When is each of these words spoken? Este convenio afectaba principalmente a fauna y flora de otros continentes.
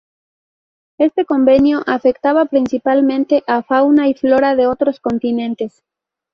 Este 0.97 1.25
convenio 1.25 1.83
afectaba 1.85 2.45
principalmente 2.45 3.43
a 3.45 3.61
fauna 3.61 4.07
y 4.07 4.15
flora 4.15 4.55
de 4.55 4.65
otros 4.65 4.99
continentes. 4.99 5.83